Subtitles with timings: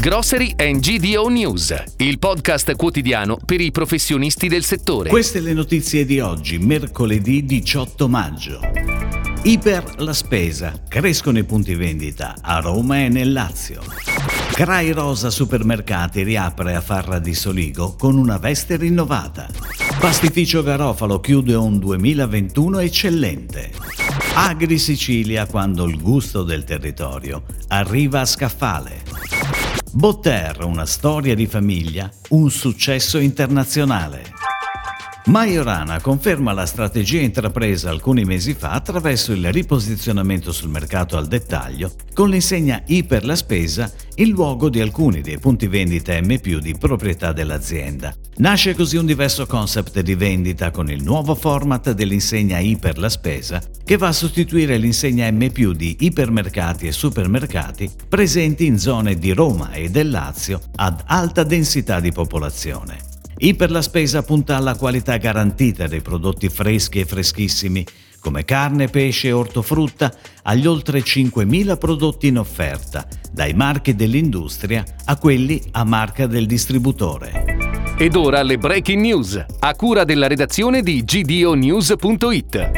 [0.00, 5.08] Grocery and GDO News, il podcast quotidiano per i professionisti del settore.
[5.08, 8.60] Queste le notizie di oggi, mercoledì 18 maggio.
[9.42, 13.82] Iper la spesa, crescono i punti vendita a Roma e nel Lazio.
[14.52, 19.48] Crai Rosa Supermercati riapre a Farra di Soligo con una veste rinnovata.
[19.98, 23.72] Pastificio Garofalo chiude un 2021 eccellente.
[24.34, 29.07] Agri Sicilia quando il gusto del territorio arriva a scaffale.
[29.92, 34.22] Botter, una storia di famiglia, un successo internazionale.
[35.26, 41.92] Majorana conferma la strategia intrapresa alcuni mesi fa attraverso il riposizionamento sul mercato al dettaglio
[42.14, 46.76] con l'insegna I per la spesa in luogo di alcuni dei punti vendita M di
[46.78, 48.14] proprietà dell'azienda.
[48.38, 53.08] Nasce così un diverso concept di vendita con il nuovo format dell'insegna I per la
[53.08, 59.32] spesa che va a sostituire l'insegna M di ipermercati e supermercati presenti in zone di
[59.32, 62.98] Roma e del Lazio ad alta densità di popolazione.
[63.38, 67.84] Iper la spesa punta alla qualità garantita dei prodotti freschi e freschissimi,
[68.20, 75.16] come carne, pesce e ortofrutta, agli oltre 5.000 prodotti in offerta, dai marchi dell'industria a
[75.16, 77.67] quelli a marca del distributore.
[78.00, 82.70] Ed ora le breaking news, a cura della redazione di gdonews.it.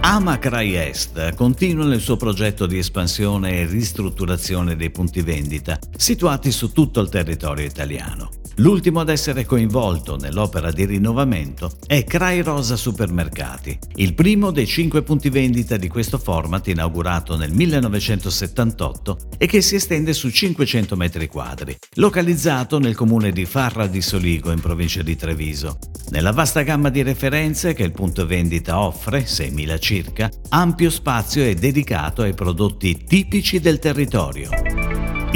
[0.00, 6.72] Amacrai Est continua nel suo progetto di espansione e ristrutturazione dei punti vendita situati su
[6.72, 8.30] tutto il territorio italiano.
[8.58, 15.02] L'ultimo ad essere coinvolto nell'opera di rinnovamento è Crai Rosa Supermercati, il primo dei cinque
[15.02, 21.26] punti vendita di questo format inaugurato nel 1978 e che si estende su 500 metri
[21.26, 25.78] quadri, localizzato nel comune di Farra di Soligo in provincia di Treviso.
[26.08, 31.54] Nella vasta gamma di referenze che il punto vendita offre, 6.000 circa, ampio spazio è
[31.54, 34.65] dedicato ai prodotti tipici del territorio.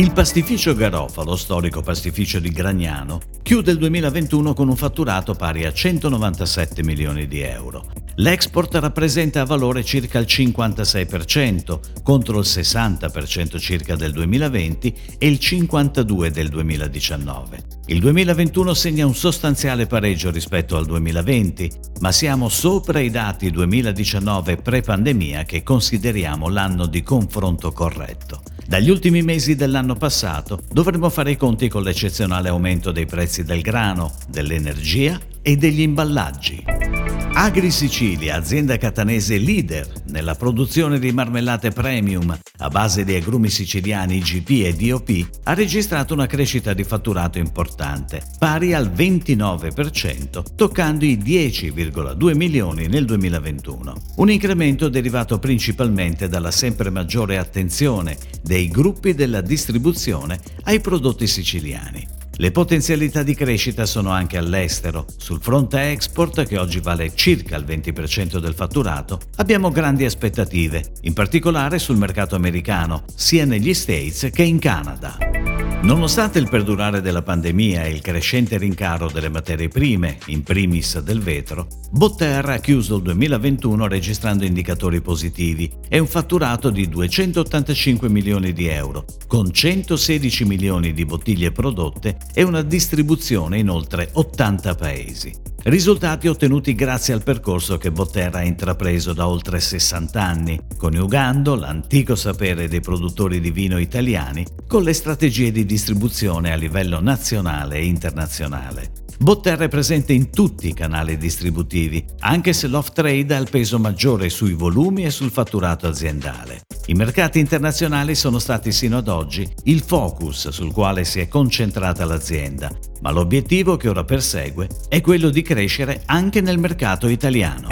[0.01, 5.75] Il pastificio Garofalo, storico pastificio di Gragnano, chiude il 2021 con un fatturato pari a
[5.75, 7.85] 197 milioni di euro.
[8.15, 15.39] L'export rappresenta a valore circa il 56% contro il 60% circa del 2020 e il
[15.39, 17.59] 52% del 2019.
[17.89, 21.71] Il 2021 segna un sostanziale pareggio rispetto al 2020,
[22.01, 28.41] ma siamo sopra i dati 2019 pre-pandemia che consideriamo l'anno di confronto corretto.
[28.71, 33.63] Dagli ultimi mesi dell'anno passato dovremo fare i conti con l'eccezionale aumento dei prezzi del
[33.63, 36.90] grano, dell'energia e degli imballaggi.
[37.33, 44.19] Agri Sicilia, azienda catanese leader nella produzione di marmellate premium a base di agrumi siciliani
[44.19, 51.17] GP e DOP, ha registrato una crescita di fatturato importante, pari al 29%, toccando i
[51.17, 53.95] 10,2 milioni nel 2021.
[54.17, 62.20] Un incremento derivato principalmente dalla sempre maggiore attenzione dei gruppi della distribuzione ai prodotti siciliani.
[62.41, 65.05] Le potenzialità di crescita sono anche all'estero.
[65.19, 71.13] Sul fronte export, che oggi vale circa il 20% del fatturato, abbiamo grandi aspettative, in
[71.13, 75.40] particolare sul mercato americano, sia negli States che in Canada.
[75.83, 81.21] Nonostante il perdurare della pandemia e il crescente rincaro delle materie prime, in primis del
[81.21, 88.53] vetro, Botterra ha chiuso il 2021 registrando indicatori positivi e un fatturato di 285 milioni
[88.53, 95.50] di euro, con 116 milioni di bottiglie prodotte e una distribuzione in oltre 80 paesi.
[95.63, 102.15] Risultati ottenuti grazie al percorso che Botterra ha intrapreso da oltre 60 anni, coniugando l'antico
[102.15, 107.85] sapere dei produttori di vino italiani con le strategie di distribuzione a livello nazionale e
[107.85, 108.91] internazionale.
[109.19, 114.31] Botterra è presente in tutti i canali distributivi, anche se l'off-trade ha il peso maggiore
[114.31, 116.63] sui volumi e sul fatturato aziendale.
[116.87, 122.07] I mercati internazionali sono stati sino ad oggi il focus sul quale si è concentrata
[122.07, 122.71] l'azienda,
[123.01, 127.69] ma l'obiettivo che ora persegue è quello di crescere anche nel mercato italiano.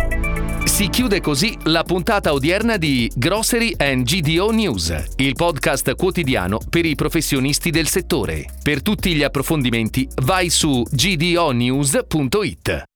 [0.65, 6.85] Si chiude così la puntata odierna di Grocery and GDO News, il podcast quotidiano per
[6.85, 8.45] i professionisti del settore.
[8.63, 12.89] Per tutti gli approfondimenti vai su gdonews.it.